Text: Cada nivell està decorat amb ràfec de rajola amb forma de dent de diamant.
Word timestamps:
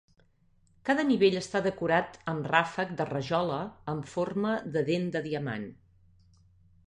Cada 0.89 1.03
nivell 1.09 1.35
està 1.41 1.59
decorat 1.65 2.17
amb 2.31 2.47
ràfec 2.53 2.95
de 3.01 3.07
rajola 3.11 3.59
amb 3.93 4.09
forma 4.13 4.53
de 4.77 4.83
dent 4.89 5.09
de 5.17 5.21
diamant. 5.27 5.69